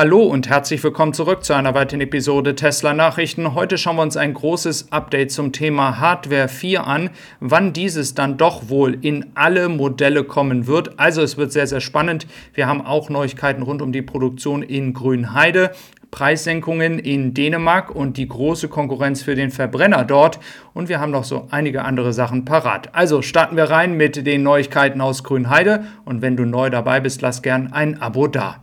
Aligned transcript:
Hallo 0.00 0.22
und 0.22 0.48
herzlich 0.48 0.82
willkommen 0.82 1.12
zurück 1.12 1.44
zu 1.44 1.52
einer 1.52 1.74
weiteren 1.74 2.00
Episode 2.00 2.54
Tesla 2.54 2.94
Nachrichten. 2.94 3.54
Heute 3.54 3.76
schauen 3.76 3.96
wir 3.96 4.02
uns 4.02 4.16
ein 4.16 4.32
großes 4.32 4.92
Update 4.92 5.30
zum 5.30 5.52
Thema 5.52 6.00
Hardware 6.00 6.48
4 6.48 6.86
an, 6.86 7.10
wann 7.40 7.74
dieses 7.74 8.14
dann 8.14 8.38
doch 8.38 8.70
wohl 8.70 8.96
in 9.02 9.26
alle 9.34 9.68
Modelle 9.68 10.24
kommen 10.24 10.66
wird. 10.66 10.98
Also 10.98 11.20
es 11.20 11.36
wird 11.36 11.52
sehr, 11.52 11.66
sehr 11.66 11.82
spannend. 11.82 12.26
Wir 12.54 12.66
haben 12.66 12.80
auch 12.80 13.10
Neuigkeiten 13.10 13.60
rund 13.60 13.82
um 13.82 13.92
die 13.92 14.00
Produktion 14.00 14.62
in 14.62 14.94
Grünheide. 14.94 15.72
Preissenkungen 16.10 16.98
in 16.98 17.34
Dänemark 17.34 17.94
und 17.94 18.16
die 18.16 18.26
große 18.26 18.68
Konkurrenz 18.68 19.22
für 19.22 19.34
den 19.34 19.50
Verbrenner 19.50 20.04
dort. 20.06 20.40
Und 20.72 20.88
wir 20.88 20.98
haben 20.98 21.12
noch 21.12 21.24
so 21.24 21.46
einige 21.50 21.84
andere 21.84 22.14
Sachen 22.14 22.46
parat. 22.46 22.88
Also 22.94 23.20
starten 23.20 23.54
wir 23.56 23.64
rein 23.64 23.98
mit 23.98 24.26
den 24.26 24.42
Neuigkeiten 24.42 25.02
aus 25.02 25.24
Grünheide. 25.24 25.84
Und 26.06 26.22
wenn 26.22 26.38
du 26.38 26.46
neu 26.46 26.70
dabei 26.70 27.00
bist, 27.00 27.20
lass 27.20 27.42
gern 27.42 27.74
ein 27.74 28.00
Abo 28.00 28.28
da. 28.28 28.62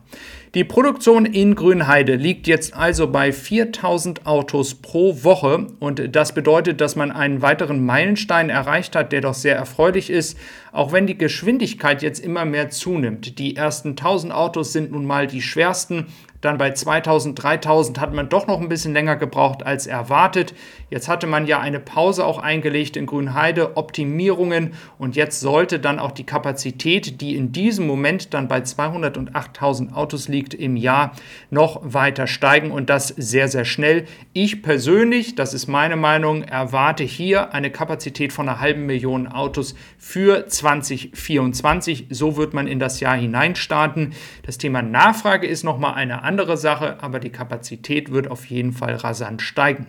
Die 0.56 0.64
Produktion 0.64 1.26
in 1.26 1.56
Grünheide 1.56 2.16
liegt 2.16 2.48
jetzt 2.48 2.74
also 2.74 3.12
bei 3.12 3.34
4000 3.34 4.26
Autos 4.26 4.76
pro 4.76 5.24
Woche. 5.24 5.68
Und 5.80 6.16
das 6.16 6.34
bedeutet, 6.34 6.80
dass 6.80 6.96
man 6.96 7.12
einen 7.12 7.42
weiteren 7.42 7.86
Meilenstein 7.86 8.50
erreicht 8.50 8.96
hat, 8.96 9.12
der 9.12 9.22
doch 9.22 9.34
sehr 9.34 9.58
erfreulich 9.58 10.10
ist, 10.10 10.38
auch 10.72 10.94
wenn 10.94 11.06
die 11.06 11.18
Geschwindigkeit 11.18 12.02
jetzt 12.02 12.24
immer 12.24 12.46
mehr 12.46 12.70
zunimmt. 12.70 13.40
Die 13.40 13.58
ersten 13.58 13.90
1000 13.90 14.34
Autos 14.34 14.72
sind 14.72 14.92
nun 14.92 15.06
mal 15.06 15.28
die 15.28 15.42
schwersten 15.42 16.08
dann 16.42 16.58
bei 16.58 16.72
2000, 16.72 17.42
3000 17.42 18.00
hat 18.00 18.14
man 18.14 18.30
doch 18.30 18.48
noch 18.48 18.62
ein 18.62 18.70
bisschen 18.70 18.94
länger 18.94 19.16
gebraucht 19.16 19.66
als 19.66 19.88
erwartet. 19.88 20.54
Jetzt 20.90 21.08
hatte 21.08 21.28
man 21.28 21.48
ja 21.48 21.60
eine 21.60 21.80
Pause 21.80 22.26
auch 22.26 22.40
eingelegt 22.40 22.96
in 22.96 23.06
Grünheide, 23.06 23.76
Optimierungen 23.76 24.74
und 24.98 25.16
jetzt 25.16 25.40
sollte 25.40 25.80
dann 25.80 26.00
auch 26.00 26.12
die 26.12 26.26
Kapazität, 26.26 27.22
die 27.22 27.36
in 27.36 27.52
diesem 27.52 27.88
Moment 27.88 28.34
dann 28.34 28.48
bei 28.48 28.60
208.000 28.60 29.94
Autos 29.94 30.28
liegt 30.28 30.54
im 30.54 30.76
Jahr, 30.76 31.12
noch 31.50 31.82
weiter 31.84 32.28
steigen 32.28 32.72
und 32.72 32.90
das 32.90 33.08
sehr, 33.08 33.48
sehr 33.48 33.66
schnell. 33.66 34.06
Ich 34.34 34.62
persönlich, 34.62 35.36
das 35.36 35.54
ist 35.54 35.68
meine 35.68 35.96
Meinung, 35.96 36.44
erwarte 36.44 37.04
hier 37.04 37.54
eine 37.54 37.72
Kapazität 37.72 38.32
von 38.32 38.48
einer 38.48 38.60
halben 38.60 38.86
Million 38.86 39.28
Autos 39.28 39.76
für 39.98 40.48
2024. 40.48 42.08
So 42.10 42.38
wird 42.38 42.54
man 42.54 42.68
in 42.68 42.80
das 42.80 43.00
Jahr 43.00 43.16
hineinstarten. 43.16 44.14
Das 44.46 44.58
Thema 44.58 44.82
Nachfrage 44.82 45.48
ist 45.48 45.64
nochmal 45.64 45.96
eine 45.96 46.24
andere 46.28 46.58
Sache, 46.58 47.02
aber 47.02 47.20
die 47.20 47.32
Kapazität 47.32 48.12
wird 48.12 48.30
auf 48.30 48.46
jeden 48.46 48.74
Fall 48.74 48.96
rasant 48.96 49.42
steigen. 49.42 49.88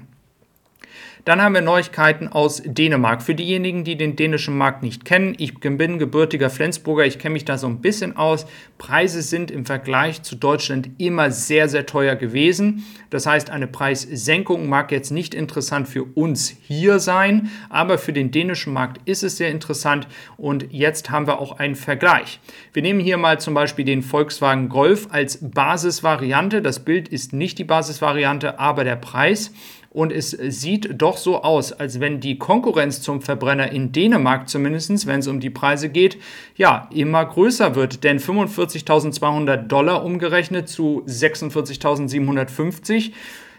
Dann 1.29 1.43
haben 1.43 1.53
wir 1.53 1.61
Neuigkeiten 1.61 2.29
aus 2.29 2.63
Dänemark. 2.65 3.21
Für 3.21 3.35
diejenigen, 3.35 3.85
die 3.85 3.97
den 3.97 4.17
dänischen 4.17 4.57
Markt 4.57 4.83
nicht 4.83 5.05
kennen, 5.05 5.35
ich 5.37 5.61
bin 5.61 5.99
gebürtiger 5.99 6.49
Flensburger, 6.49 7.05
ich 7.05 7.19
kenne 7.19 7.35
mich 7.35 7.45
da 7.45 7.59
so 7.59 7.67
ein 7.67 7.83
bisschen 7.83 8.17
aus. 8.17 8.47
Preise 8.79 9.21
sind 9.21 9.51
im 9.51 9.67
Vergleich 9.67 10.23
zu 10.23 10.37
Deutschland 10.37 10.89
immer 10.97 11.31
sehr, 11.31 11.69
sehr 11.69 11.85
teuer 11.85 12.17
gewesen. 12.17 12.87
Das 13.11 13.27
heißt, 13.27 13.51
eine 13.51 13.67
Preissenkung 13.67 14.71
mag 14.71 14.91
jetzt 14.91 15.11
nicht 15.11 15.35
interessant 15.35 15.87
für 15.87 16.05
uns 16.05 16.49
hier 16.63 16.99
sein, 16.99 17.51
aber 17.69 17.99
für 17.99 18.15
den 18.15 18.31
dänischen 18.31 18.73
Markt 18.73 19.07
ist 19.07 19.23
es 19.23 19.37
sehr 19.37 19.51
interessant 19.51 20.09
und 20.39 20.73
jetzt 20.73 21.11
haben 21.11 21.27
wir 21.27 21.41
auch 21.41 21.59
einen 21.59 21.75
Vergleich. 21.75 22.41
Wir 22.73 22.81
nehmen 22.81 23.01
hier 23.01 23.19
mal 23.19 23.39
zum 23.39 23.53
Beispiel 23.53 23.85
den 23.85 24.01
Volkswagen 24.01 24.71
Golf 24.71 25.09
als 25.11 25.39
Basisvariante. 25.43 26.63
Das 26.63 26.83
Bild 26.83 27.09
ist 27.09 27.35
nicht 27.35 27.59
die 27.59 27.65
Basisvariante, 27.65 28.59
aber 28.59 28.85
der 28.85 28.97
Preis. 28.97 29.53
Und 29.91 30.13
es 30.13 30.31
sieht 30.31 31.01
doch 31.01 31.17
so 31.17 31.43
aus, 31.43 31.73
als 31.73 32.01
wenn 32.01 32.21
die 32.21 32.39
Konkurrenz 32.39 33.01
zum 33.01 33.23
Verbrenner 33.23 33.73
in 33.73 33.93
Dänemark 33.93 34.49
zumindest, 34.49 35.07
wenn 35.07 35.21
es 35.21 35.29
um 35.29 35.41
die 35.41 35.51
Preise 35.51 35.89
geht, 35.89 36.19
ja, 36.57 36.91
immer 36.93 37.25
größer 37.25 37.75
wird. 37.75 38.05
Denn 38.05 38.19
45.200 38.19 39.57
Dollar 39.57 40.05
umgerechnet 40.05 40.69
zu 40.69 41.03
46.750 41.07 43.13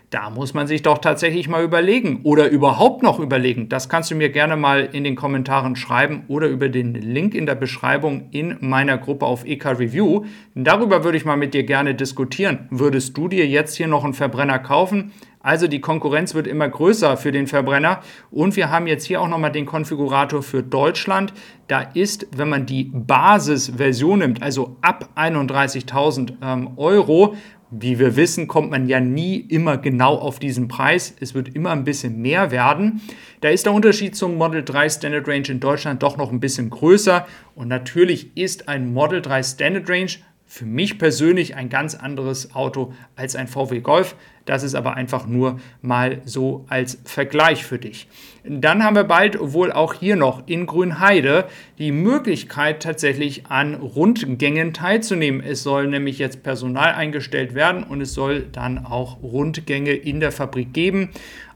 da 0.09 0.31
muss 0.31 0.55
man 0.55 0.65
sich 0.65 0.81
doch 0.81 0.97
tatsächlich 0.97 1.47
mal 1.47 1.63
überlegen 1.63 2.21
oder 2.23 2.49
überhaupt 2.49 3.03
noch 3.03 3.19
überlegen. 3.19 3.69
Das 3.69 3.89
kannst 3.89 4.09
du 4.09 4.15
mir 4.15 4.29
gerne 4.29 4.55
mal 4.55 4.89
in 4.91 5.03
den 5.03 5.15
Kommentaren 5.15 5.75
schreiben 5.75 6.23
oder 6.27 6.47
über 6.47 6.67
den 6.67 6.95
Link 6.95 7.35
in 7.35 7.45
der 7.45 7.53
Beschreibung 7.53 8.27
in 8.31 8.57
meiner 8.59 8.97
Gruppe 8.97 9.27
auf 9.27 9.45
EK 9.45 9.67
Review. 9.67 10.25
Darüber 10.55 11.03
würde 11.03 11.17
ich 11.17 11.25
mal 11.25 11.37
mit 11.37 11.53
dir 11.53 11.63
gerne 11.63 11.93
diskutieren. 11.93 12.67
Würdest 12.71 13.15
du 13.17 13.27
dir 13.27 13.45
jetzt 13.45 13.75
hier 13.75 13.87
noch 13.87 14.03
einen 14.03 14.15
Verbrenner 14.15 14.57
kaufen? 14.57 15.11
Also 15.41 15.67
die 15.67 15.79
Konkurrenz 15.79 16.33
wird 16.33 16.47
immer 16.47 16.67
größer 16.67 17.15
für 17.15 17.31
den 17.31 17.47
Verbrenner. 17.47 18.01
Und 18.29 18.55
wir 18.55 18.69
haben 18.69 18.87
jetzt 18.87 19.05
hier 19.05 19.21
auch 19.21 19.27
nochmal 19.27 19.51
den 19.51 19.65
Konfigurator 19.65 20.43
für 20.43 20.63
Deutschland. 20.63 21.33
Da 21.67 21.81
ist, 21.81 22.27
wenn 22.35 22.49
man 22.49 22.65
die 22.65 22.91
Basisversion 22.93 24.19
nimmt, 24.19 24.43
also 24.43 24.77
ab 24.81 25.09
31.000 25.15 26.33
ähm, 26.41 26.71
Euro, 26.75 27.35
wie 27.71 27.99
wir 27.99 28.15
wissen, 28.15 28.47
kommt 28.47 28.71
man 28.71 28.87
ja 28.87 28.99
nie 28.99 29.37
immer 29.37 29.77
genau 29.77 30.15
auf 30.15 30.39
diesen 30.39 30.67
Preis. 30.67 31.15
Es 31.19 31.35
wird 31.35 31.55
immer 31.55 31.71
ein 31.71 31.83
bisschen 31.83 32.19
mehr 32.19 32.51
werden. 32.51 33.01
Da 33.41 33.49
ist 33.49 33.65
der 33.65 33.73
Unterschied 33.73 34.15
zum 34.15 34.35
Model 34.35 34.63
3 34.63 34.89
Standard 34.89 35.27
Range 35.27 35.47
in 35.47 35.59
Deutschland 35.59 36.01
doch 36.01 36.17
noch 36.17 36.31
ein 36.31 36.39
bisschen 36.39 36.69
größer. 36.69 37.27
Und 37.55 37.67
natürlich 37.67 38.35
ist 38.35 38.67
ein 38.67 38.91
Model 38.91 39.21
3 39.21 39.43
Standard 39.43 39.89
Range 39.89 40.11
für 40.49 40.65
mich 40.65 40.97
persönlich 40.97 41.55
ein 41.55 41.69
ganz 41.69 41.93
anderes 41.93 42.55
Auto 42.55 42.91
als 43.15 43.35
ein 43.35 43.47
VW 43.47 43.81
Golf. 43.81 44.15
Das 44.45 44.63
ist 44.63 44.75
aber 44.75 44.95
einfach 44.95 45.27
nur 45.27 45.59
mal 45.81 46.21
so 46.25 46.65
als 46.69 46.99
Vergleich 47.03 47.65
für 47.65 47.77
dich. 47.77 48.07
Dann 48.43 48.83
haben 48.83 48.95
wir 48.95 49.03
bald 49.03 49.37
wohl 49.39 49.71
auch 49.71 49.93
hier 49.93 50.15
noch 50.15 50.47
in 50.47 50.65
Grünheide 50.65 51.45
die 51.77 51.91
Möglichkeit 51.91 52.81
tatsächlich 52.81 53.45
an 53.47 53.75
Rundgängen 53.75 54.73
teilzunehmen. 54.73 55.43
Es 55.43 55.61
soll 55.63 55.87
nämlich 55.87 56.17
jetzt 56.19 56.41
Personal 56.41 56.93
eingestellt 56.93 57.53
werden 57.53 57.83
und 57.83 58.01
es 58.01 58.13
soll 58.13 58.47
dann 58.51 58.85
auch 58.85 59.21
Rundgänge 59.21 59.91
in 59.91 60.19
der 60.19 60.31
Fabrik 60.31 60.73
geben. 60.73 61.09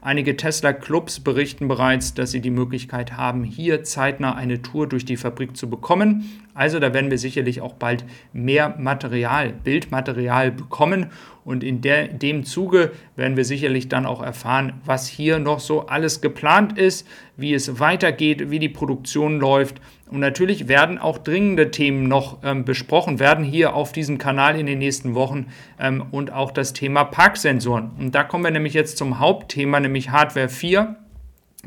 Einige 0.04 0.36
Tesla-Clubs 0.36 1.20
berichten 1.20 1.66
bereits, 1.66 2.12
dass 2.12 2.30
sie 2.30 2.42
die 2.42 2.50
Möglichkeit 2.50 3.16
haben, 3.16 3.42
hier 3.42 3.84
zeitnah 3.84 4.34
eine 4.34 4.60
Tour 4.60 4.86
durch 4.86 5.06
die 5.06 5.16
Fabrik 5.16 5.56
zu 5.56 5.70
bekommen. 5.70 6.42
Also 6.52 6.78
da 6.78 6.92
werden 6.92 7.10
wir 7.10 7.16
sicherlich 7.16 7.62
auch 7.62 7.72
bald 7.72 8.04
mehr 8.34 8.76
Material, 8.78 9.54
Bildmaterial 9.64 10.52
bekommen. 10.52 11.06
Und 11.46 11.64
in 11.64 11.80
der, 11.80 12.08
dem 12.08 12.44
Zuge 12.44 12.83
werden 13.16 13.36
wir 13.36 13.44
sicherlich 13.44 13.88
dann 13.88 14.06
auch 14.06 14.22
erfahren, 14.22 14.80
was 14.84 15.08
hier 15.08 15.38
noch 15.38 15.60
so 15.60 15.86
alles 15.86 16.20
geplant 16.20 16.78
ist, 16.78 17.06
wie 17.36 17.54
es 17.54 17.80
weitergeht, 17.80 18.50
wie 18.50 18.58
die 18.58 18.68
Produktion 18.68 19.40
läuft. 19.40 19.80
Und 20.10 20.20
natürlich 20.20 20.68
werden 20.68 20.98
auch 20.98 21.18
dringende 21.18 21.70
Themen 21.70 22.08
noch 22.08 22.38
ähm, 22.44 22.64
besprochen 22.64 23.18
werden 23.18 23.44
hier 23.44 23.74
auf 23.74 23.92
diesem 23.92 24.18
Kanal 24.18 24.58
in 24.58 24.66
den 24.66 24.78
nächsten 24.78 25.14
Wochen 25.14 25.46
ähm, 25.78 26.04
und 26.10 26.32
auch 26.32 26.50
das 26.50 26.72
Thema 26.72 27.04
Parksensoren. 27.04 27.90
Und 27.98 28.14
da 28.14 28.22
kommen 28.22 28.44
wir 28.44 28.50
nämlich 28.50 28.74
jetzt 28.74 28.98
zum 28.98 29.18
Hauptthema, 29.18 29.80
nämlich 29.80 30.10
Hardware 30.10 30.48
4. 30.48 30.96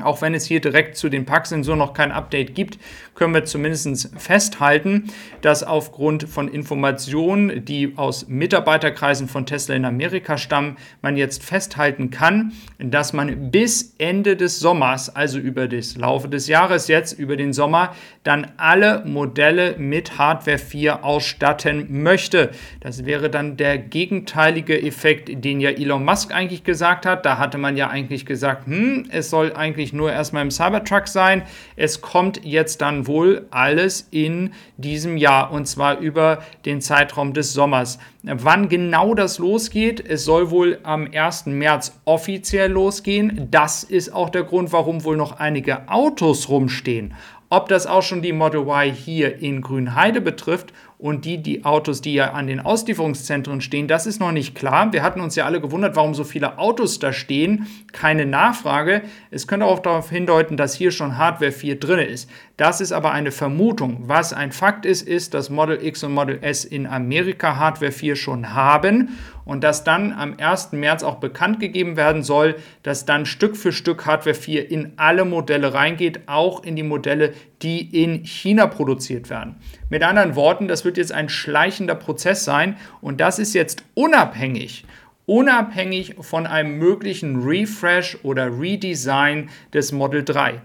Auch 0.02 0.22
wenn 0.22 0.34
es 0.34 0.44
hier 0.44 0.60
direkt 0.60 0.96
zu 0.96 1.08
den 1.08 1.24
Packsensoren 1.24 1.78
noch 1.78 1.92
kein 1.92 2.12
Update 2.12 2.54
gibt, 2.54 2.78
können 3.14 3.34
wir 3.34 3.44
zumindest 3.44 4.10
festhalten, 4.16 5.10
dass 5.42 5.64
aufgrund 5.64 6.28
von 6.28 6.48
Informationen, 6.48 7.64
die 7.64 7.94
aus 7.96 8.28
Mitarbeiterkreisen 8.28 9.28
von 9.28 9.44
Tesla 9.44 9.74
in 9.74 9.84
Amerika 9.84 10.38
stammen, 10.38 10.76
man 11.02 11.16
jetzt 11.16 11.42
festhalten 11.42 12.10
kann, 12.10 12.52
dass 12.78 13.12
man 13.12 13.50
bis 13.50 13.94
Ende 13.98 14.36
des 14.36 14.60
Sommers, 14.60 15.14
also 15.14 15.38
über 15.38 15.66
das 15.66 15.96
Laufe 15.96 16.28
des 16.28 16.46
Jahres 16.46 16.86
jetzt, 16.86 17.18
über 17.18 17.36
den 17.36 17.52
Sommer, 17.52 17.94
dann 18.22 18.52
alle 18.56 19.02
Modelle 19.04 19.76
mit 19.78 20.18
Hardware 20.18 20.58
4 20.58 21.04
ausstatten 21.04 22.02
möchte. 22.02 22.50
Das 22.80 23.04
wäre 23.04 23.30
dann 23.30 23.56
der 23.56 23.78
gegenteilige 23.78 24.80
Effekt, 24.80 25.44
den 25.44 25.60
ja 25.60 25.70
Elon 25.70 26.04
Musk 26.04 26.32
eigentlich 26.32 26.62
gesagt 26.62 27.04
hat. 27.04 27.26
Da 27.26 27.38
hatte 27.38 27.58
man 27.58 27.76
ja 27.76 27.88
eigentlich 27.88 28.26
gesagt, 28.26 28.66
hm, 28.66 29.06
es 29.10 29.30
soll 29.30 29.52
eigentlich 29.54 29.87
eigentlich 29.88 29.92
nur 29.92 30.12
erstmal 30.12 30.42
im 30.42 30.50
Cybertruck 30.50 31.08
sein. 31.08 31.42
Es 31.76 32.00
kommt 32.00 32.44
jetzt 32.44 32.80
dann 32.80 33.06
wohl 33.06 33.46
alles 33.50 34.06
in 34.10 34.52
diesem 34.76 35.16
Jahr 35.16 35.50
und 35.50 35.66
zwar 35.66 35.98
über 35.98 36.42
den 36.64 36.80
Zeitraum 36.80 37.32
des 37.32 37.52
Sommers. 37.52 37.98
Wann 38.22 38.68
genau 38.68 39.14
das 39.14 39.38
losgeht, 39.38 40.04
es 40.06 40.24
soll 40.24 40.50
wohl 40.50 40.78
am 40.82 41.08
1. 41.12 41.46
März 41.46 41.98
offiziell 42.04 42.70
losgehen. 42.70 43.48
Das 43.50 43.82
ist 43.82 44.12
auch 44.12 44.28
der 44.28 44.44
Grund, 44.44 44.72
warum 44.72 45.04
wohl 45.04 45.16
noch 45.16 45.38
einige 45.38 45.88
Autos 45.88 46.48
rumstehen. 46.48 47.14
Ob 47.50 47.68
das 47.68 47.86
auch 47.86 48.02
schon 48.02 48.20
die 48.20 48.34
Model 48.34 48.60
Y 48.68 48.92
hier 48.92 49.40
in 49.40 49.62
Grünheide 49.62 50.20
betrifft 50.20 50.74
und 50.98 51.24
die, 51.24 51.38
die 51.38 51.64
Autos, 51.64 52.00
die 52.00 52.14
ja 52.14 52.32
an 52.32 52.48
den 52.48 52.58
Auslieferungszentren 52.58 53.60
stehen, 53.60 53.86
das 53.86 54.06
ist 54.06 54.18
noch 54.18 54.32
nicht 54.32 54.56
klar. 54.56 54.92
Wir 54.92 55.04
hatten 55.04 55.20
uns 55.20 55.36
ja 55.36 55.44
alle 55.44 55.60
gewundert, 55.60 55.94
warum 55.94 56.12
so 56.12 56.24
viele 56.24 56.58
Autos 56.58 56.98
da 56.98 57.12
stehen. 57.12 57.68
Keine 57.92 58.26
Nachfrage. 58.26 59.02
Es 59.30 59.46
könnte 59.46 59.66
auch 59.66 59.78
darauf 59.78 60.10
hindeuten, 60.10 60.56
dass 60.56 60.74
hier 60.74 60.90
schon 60.90 61.16
Hardware 61.16 61.52
4 61.52 61.78
drin 61.78 62.00
ist. 62.00 62.28
Das 62.56 62.80
ist 62.80 62.90
aber 62.90 63.12
eine 63.12 63.30
Vermutung. 63.30 64.08
Was 64.08 64.32
ein 64.32 64.50
Fakt 64.50 64.84
ist, 64.84 65.06
ist, 65.06 65.34
dass 65.34 65.50
Model 65.50 65.78
X 65.80 66.02
und 66.02 66.12
Model 66.12 66.40
S 66.42 66.64
in 66.64 66.88
Amerika 66.88 67.56
Hardware 67.56 67.92
4 67.92 68.16
schon 68.16 68.52
haben 68.52 69.10
und 69.44 69.62
dass 69.62 69.84
dann 69.84 70.12
am 70.12 70.34
1. 70.36 70.72
März 70.72 71.04
auch 71.04 71.16
bekannt 71.16 71.60
gegeben 71.60 71.96
werden 71.96 72.24
soll, 72.24 72.56
dass 72.82 73.06
dann 73.06 73.24
Stück 73.24 73.56
für 73.56 73.70
Stück 73.70 74.04
Hardware 74.04 74.34
4 74.34 74.70
in 74.70 74.92
alle 74.96 75.24
Modelle 75.24 75.72
reingeht, 75.72 76.22
auch 76.26 76.64
in 76.64 76.74
die 76.74 76.82
Modelle, 76.82 77.32
die 77.62 78.02
in 78.02 78.24
China 78.24 78.66
produziert 78.66 79.30
werden. 79.30 79.56
Mit 79.88 80.02
anderen 80.02 80.36
Worten, 80.36 80.68
das 80.68 80.84
wird 80.84 80.96
jetzt 80.96 81.12
ein 81.12 81.28
schleichender 81.28 81.94
Prozess 81.94 82.44
sein 82.44 82.76
und 83.00 83.20
das 83.20 83.38
ist 83.38 83.54
jetzt 83.54 83.84
unabhängig 83.94 84.84
unabhängig 85.28 86.14
von 86.22 86.46
einem 86.46 86.78
möglichen 86.78 87.42
Refresh 87.42 88.16
oder 88.22 88.58
Redesign 88.58 89.50
des 89.74 89.92
Model 89.92 90.24
3. 90.24 90.62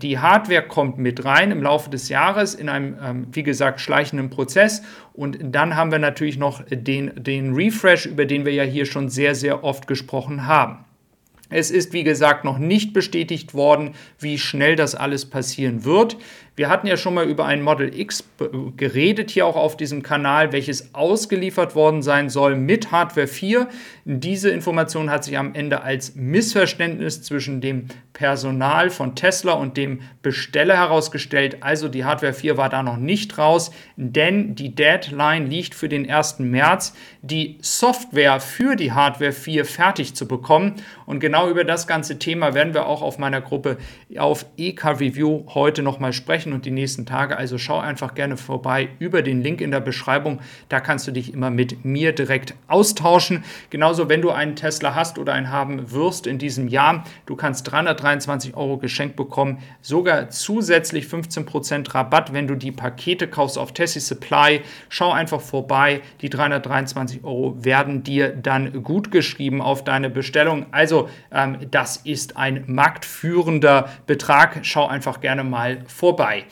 Die 0.00 0.18
Hardware 0.18 0.62
kommt 0.62 0.98
mit 0.98 1.24
rein 1.24 1.50
im 1.50 1.62
Laufe 1.62 1.90
des 1.90 2.08
Jahres 2.08 2.54
in 2.54 2.68
einem, 2.68 2.96
ähm, 3.02 3.26
wie 3.32 3.42
gesagt, 3.42 3.80
schleichenden 3.80 4.30
Prozess. 4.30 4.82
Und 5.12 5.38
dann 5.42 5.76
haben 5.76 5.90
wir 5.90 5.98
natürlich 5.98 6.38
noch 6.38 6.62
den, 6.70 7.12
den 7.22 7.54
Refresh, 7.54 8.06
über 8.06 8.24
den 8.24 8.46
wir 8.46 8.52
ja 8.54 8.62
hier 8.62 8.86
schon 8.86 9.10
sehr, 9.10 9.34
sehr 9.34 9.62
oft 9.62 9.86
gesprochen 9.86 10.46
haben. 10.46 10.84
Es 11.50 11.70
ist, 11.70 11.92
wie 11.92 12.04
gesagt, 12.04 12.44
noch 12.44 12.58
nicht 12.58 12.92
bestätigt 12.92 13.54
worden, 13.54 13.94
wie 14.18 14.38
schnell 14.38 14.76
das 14.76 14.94
alles 14.94 15.26
passieren 15.26 15.84
wird. 15.84 16.16
Wir 16.56 16.68
hatten 16.68 16.86
ja 16.86 16.96
schon 16.96 17.14
mal 17.14 17.28
über 17.28 17.46
ein 17.46 17.62
Model 17.62 17.98
X 17.98 18.22
geredet 18.76 19.32
hier 19.32 19.44
auch 19.44 19.56
auf 19.56 19.76
diesem 19.76 20.04
Kanal, 20.04 20.52
welches 20.52 20.94
ausgeliefert 20.94 21.74
worden 21.74 22.00
sein 22.00 22.30
soll 22.30 22.54
mit 22.54 22.92
Hardware 22.92 23.26
4. 23.26 23.68
Diese 24.04 24.50
Information 24.50 25.10
hat 25.10 25.24
sich 25.24 25.36
am 25.36 25.52
Ende 25.54 25.82
als 25.82 26.14
Missverständnis 26.14 27.22
zwischen 27.22 27.60
dem 27.60 27.86
Personal 28.12 28.90
von 28.90 29.16
Tesla 29.16 29.54
und 29.54 29.76
dem 29.76 30.02
Besteller 30.22 30.76
herausgestellt. 30.76 31.56
Also 31.62 31.88
die 31.88 32.04
Hardware 32.04 32.32
4 32.32 32.56
war 32.56 32.68
da 32.68 32.84
noch 32.84 32.98
nicht 32.98 33.36
raus, 33.36 33.72
denn 33.96 34.54
die 34.54 34.76
Deadline 34.76 35.50
liegt 35.50 35.74
für 35.74 35.88
den 35.88 36.08
1. 36.08 36.38
März, 36.38 36.94
die 37.22 37.58
Software 37.62 38.38
für 38.38 38.76
die 38.76 38.92
Hardware 38.92 39.32
4 39.32 39.64
fertig 39.64 40.14
zu 40.14 40.28
bekommen. 40.28 40.74
Und 41.04 41.18
genau 41.18 41.33
über 41.50 41.64
das 41.64 41.86
ganze 41.86 42.18
Thema 42.18 42.54
werden 42.54 42.74
wir 42.74 42.86
auch 42.86 43.02
auf 43.02 43.18
meiner 43.18 43.40
Gruppe 43.40 43.78
auf 44.16 44.46
EK 44.56 44.84
Review 45.00 45.44
heute 45.48 45.82
nochmal 45.82 46.12
sprechen 46.12 46.52
und 46.52 46.64
die 46.64 46.70
nächsten 46.70 47.06
Tage. 47.06 47.36
Also 47.36 47.58
schau 47.58 47.78
einfach 47.78 48.14
gerne 48.14 48.36
vorbei 48.36 48.88
über 48.98 49.22
den 49.22 49.42
Link 49.42 49.60
in 49.60 49.70
der 49.70 49.80
Beschreibung. 49.80 50.40
Da 50.68 50.80
kannst 50.80 51.06
du 51.06 51.12
dich 51.12 51.32
immer 51.32 51.50
mit 51.50 51.84
mir 51.84 52.12
direkt 52.12 52.54
austauschen. 52.68 53.44
Genauso, 53.70 54.08
wenn 54.08 54.22
du 54.22 54.30
einen 54.30 54.54
Tesla 54.54 54.94
hast 54.94 55.18
oder 55.18 55.32
einen 55.32 55.50
haben 55.50 55.90
wirst 55.90 56.26
in 56.26 56.38
diesem 56.38 56.68
Jahr, 56.68 57.04
du 57.26 57.36
kannst 57.36 57.70
323 57.70 58.56
Euro 58.56 58.78
geschenkt 58.78 59.16
bekommen, 59.16 59.58
sogar 59.82 60.30
zusätzlich 60.30 61.06
15% 61.06 61.94
Rabatt, 61.94 62.32
wenn 62.32 62.46
du 62.46 62.54
die 62.54 62.72
Pakete 62.72 63.28
kaufst 63.28 63.58
auf 63.58 63.72
Tessie 63.72 64.00
Supply. 64.00 64.60
Schau 64.88 65.10
einfach 65.10 65.40
vorbei. 65.40 66.00
Die 66.20 66.30
323 66.30 67.24
Euro 67.24 67.56
werden 67.64 68.02
dir 68.04 68.28
dann 68.30 68.82
gut 68.82 69.10
geschrieben 69.10 69.60
auf 69.60 69.84
deine 69.84 70.10
Bestellung. 70.10 70.66
Also 70.70 71.08
das 71.70 71.96
ist 71.98 72.36
ein 72.36 72.64
marktführender 72.66 73.88
Betrag. 74.06 74.60
Schau 74.62 74.86
einfach 74.86 75.20
gerne 75.20 75.44
mal 75.44 75.78
vorbei. 75.86 76.44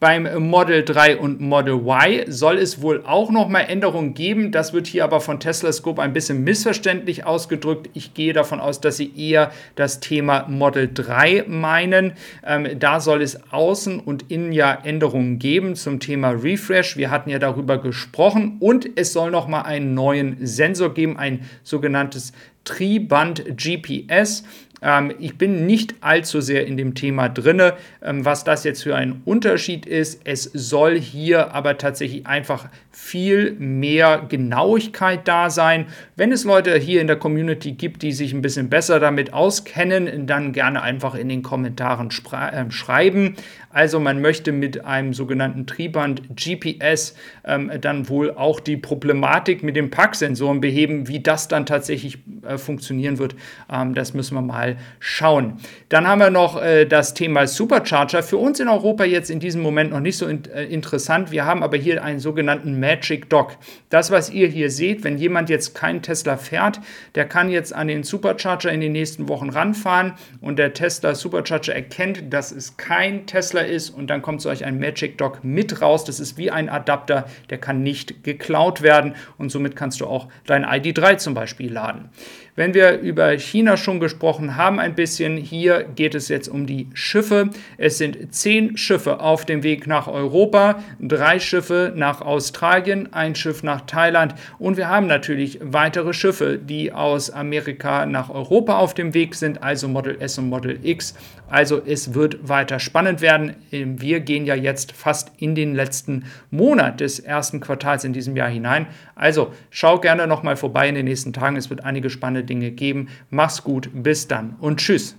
Beim 0.00 0.48
Model 0.48 0.82
3 0.82 1.18
und 1.18 1.42
Model 1.42 1.74
Y 1.74 2.24
soll 2.26 2.56
es 2.56 2.80
wohl 2.80 3.04
auch 3.04 3.30
noch 3.30 3.50
mal 3.50 3.60
Änderungen 3.60 4.14
geben. 4.14 4.50
Das 4.50 4.72
wird 4.72 4.86
hier 4.86 5.04
aber 5.04 5.20
von 5.20 5.40
Tesla 5.40 5.70
Scope 5.72 6.00
ein 6.00 6.14
bisschen 6.14 6.42
missverständlich 6.42 7.26
ausgedrückt. 7.26 7.90
Ich 7.92 8.14
gehe 8.14 8.32
davon 8.32 8.60
aus, 8.60 8.80
dass 8.80 8.96
sie 8.96 9.12
eher 9.14 9.52
das 9.74 10.00
Thema 10.00 10.48
Model 10.48 10.88
3 10.90 11.44
meinen. 11.48 12.14
Ähm, 12.46 12.78
da 12.78 13.00
soll 13.00 13.20
es 13.20 13.52
außen 13.52 14.00
und 14.00 14.30
innen 14.30 14.52
ja 14.52 14.72
Änderungen 14.72 15.38
geben 15.38 15.76
zum 15.76 16.00
Thema 16.00 16.30
Refresh. 16.30 16.96
Wir 16.96 17.10
hatten 17.10 17.28
ja 17.28 17.38
darüber 17.38 17.76
gesprochen 17.76 18.56
und 18.58 18.88
es 18.96 19.12
soll 19.12 19.30
noch 19.30 19.48
mal 19.48 19.62
einen 19.62 19.92
neuen 19.92 20.38
Sensor 20.40 20.94
geben, 20.94 21.18
ein 21.18 21.46
sogenanntes 21.62 22.32
Triband 22.64 23.44
GPS. 23.56 24.42
Ähm, 24.82 25.12
ich 25.18 25.36
bin 25.36 25.66
nicht 25.66 25.94
allzu 26.00 26.40
sehr 26.40 26.66
in 26.66 26.76
dem 26.76 26.94
Thema 26.94 27.28
drinne, 27.28 27.74
ähm, 28.02 28.24
was 28.24 28.44
das 28.44 28.64
jetzt 28.64 28.82
für 28.82 28.96
ein 28.96 29.22
Unterschied 29.24 29.86
ist. 29.86 30.22
Es 30.24 30.44
soll 30.44 30.98
hier 30.98 31.54
aber 31.54 31.78
tatsächlich 31.78 32.26
einfach 32.26 32.68
viel 32.90 33.52
mehr 33.58 34.26
Genauigkeit 34.28 35.26
da 35.26 35.50
sein. 35.50 35.86
Wenn 36.16 36.32
es 36.32 36.44
Leute 36.44 36.76
hier 36.76 37.00
in 37.00 37.06
der 37.06 37.16
Community 37.16 37.72
gibt, 37.72 38.02
die 38.02 38.12
sich 38.12 38.32
ein 38.32 38.42
bisschen 38.42 38.68
besser 38.68 39.00
damit 39.00 39.32
auskennen, 39.32 40.26
dann 40.26 40.52
gerne 40.52 40.82
einfach 40.82 41.14
in 41.14 41.28
den 41.28 41.42
Kommentaren 41.42 42.10
äh, 42.32 42.70
schreiben. 42.70 43.36
Also 43.72 44.00
man 44.00 44.20
möchte 44.20 44.50
mit 44.50 44.84
einem 44.84 45.14
sogenannten 45.14 45.66
Triband 45.66 46.22
GPS 46.34 47.14
ähm, 47.44 47.70
dann 47.80 48.08
wohl 48.08 48.32
auch 48.32 48.58
die 48.58 48.76
Problematik 48.76 49.62
mit 49.62 49.76
den 49.76 49.90
Packsensoren 49.90 50.60
beheben. 50.60 51.06
Wie 51.06 51.20
das 51.20 51.46
dann 51.46 51.66
tatsächlich 51.66 52.18
äh, 52.42 52.58
funktionieren 52.58 53.18
wird, 53.18 53.36
ähm, 53.72 53.94
das 53.94 54.12
müssen 54.12 54.34
wir 54.34 54.42
mal 54.42 54.69
schauen. 54.98 55.58
Dann 55.88 56.06
haben 56.06 56.20
wir 56.20 56.30
noch 56.30 56.60
äh, 56.60 56.86
das 56.86 57.14
Thema 57.14 57.46
Supercharger. 57.46 58.22
Für 58.22 58.36
uns 58.36 58.60
in 58.60 58.68
Europa 58.68 59.04
jetzt 59.04 59.30
in 59.30 59.40
diesem 59.40 59.62
Moment 59.62 59.90
noch 59.90 60.00
nicht 60.00 60.16
so 60.16 60.26
in, 60.26 60.44
äh, 60.46 60.64
interessant. 60.64 61.30
Wir 61.30 61.44
haben 61.46 61.62
aber 61.62 61.76
hier 61.76 62.02
einen 62.04 62.20
sogenannten 62.20 62.78
Magic 62.78 63.28
Dock. 63.30 63.56
Das, 63.88 64.10
was 64.10 64.30
ihr 64.30 64.48
hier 64.48 64.70
seht, 64.70 65.04
wenn 65.04 65.18
jemand 65.18 65.50
jetzt 65.50 65.74
keinen 65.74 66.02
Tesla 66.02 66.36
fährt, 66.36 66.80
der 67.14 67.26
kann 67.26 67.50
jetzt 67.50 67.74
an 67.74 67.88
den 67.88 68.02
Supercharger 68.02 68.70
in 68.70 68.80
den 68.80 68.92
nächsten 68.92 69.28
Wochen 69.28 69.50
ranfahren 69.50 70.14
und 70.40 70.58
der 70.58 70.72
Tesla 70.72 71.14
Supercharger 71.14 71.74
erkennt, 71.74 72.32
dass 72.32 72.52
es 72.52 72.76
kein 72.76 73.26
Tesla 73.26 73.60
ist 73.60 73.90
und 73.90 74.08
dann 74.08 74.22
kommt 74.22 74.42
solch 74.42 74.64
ein 74.64 74.78
Magic 74.78 75.18
Dock 75.18 75.44
mit 75.44 75.82
raus. 75.82 76.04
Das 76.04 76.20
ist 76.20 76.38
wie 76.38 76.50
ein 76.50 76.68
Adapter, 76.68 77.26
der 77.50 77.58
kann 77.58 77.82
nicht 77.82 78.24
geklaut 78.24 78.82
werden 78.82 79.14
und 79.38 79.50
somit 79.50 79.76
kannst 79.76 80.00
du 80.00 80.06
auch 80.06 80.28
dein 80.46 80.64
ID3 80.64 81.18
zum 81.18 81.34
Beispiel 81.34 81.72
laden. 81.72 82.10
Wenn 82.56 82.74
wir 82.74 82.98
über 82.98 83.30
China 83.38 83.76
schon 83.76 84.00
gesprochen 84.00 84.56
haben, 84.56 84.80
ein 84.80 84.94
bisschen, 84.94 85.36
hier 85.36 85.84
geht 85.84 86.14
es 86.14 86.28
jetzt 86.28 86.48
um 86.48 86.66
die 86.66 86.88
Schiffe. 86.94 87.50
Es 87.78 87.98
sind 87.98 88.34
zehn 88.34 88.76
Schiffe 88.76 89.20
auf 89.20 89.44
dem 89.44 89.62
Weg 89.62 89.86
nach 89.86 90.08
Europa, 90.08 90.82
drei 91.00 91.38
Schiffe 91.38 91.92
nach 91.94 92.20
Australien, 92.20 93.12
ein 93.12 93.34
Schiff 93.34 93.62
nach 93.62 93.82
Thailand 93.82 94.34
und 94.58 94.76
wir 94.76 94.88
haben 94.88 95.06
natürlich 95.06 95.58
weitere 95.62 96.12
Schiffe, 96.12 96.58
die 96.58 96.92
aus 96.92 97.30
Amerika 97.30 98.04
nach 98.06 98.30
Europa 98.30 98.78
auf 98.78 98.94
dem 98.94 99.14
Weg 99.14 99.34
sind, 99.34 99.62
also 99.62 99.88
Model 99.88 100.20
S 100.20 100.38
und 100.38 100.48
Model 100.48 100.78
X. 100.82 101.14
Also 101.48 101.82
es 101.84 102.14
wird 102.14 102.48
weiter 102.48 102.78
spannend 102.78 103.20
werden. 103.20 103.56
Wir 103.70 104.20
gehen 104.20 104.46
ja 104.46 104.54
jetzt 104.54 104.92
fast 104.92 105.32
in 105.38 105.56
den 105.56 105.74
letzten 105.74 106.26
Monat 106.52 107.00
des 107.00 107.18
ersten 107.18 107.58
Quartals 107.58 108.04
in 108.04 108.12
diesem 108.12 108.36
Jahr 108.36 108.48
hinein. 108.48 108.86
Also 109.16 109.52
schau 109.70 109.98
gerne 109.98 110.28
noch 110.28 110.44
mal 110.44 110.56
vorbei 110.56 110.88
in 110.88 110.94
den 110.94 111.06
nächsten 111.06 111.32
Tagen. 111.32 111.56
Es 111.56 111.68
wird 111.68 111.84
einige 111.84 112.08
spannende 112.40 112.44
Dinge 112.44 112.70
geben. 112.70 113.08
Mach's 113.30 113.62
gut, 113.62 113.90
bis 113.92 114.28
dann 114.28 114.56
und 114.60 114.80
tschüss. 114.80 115.16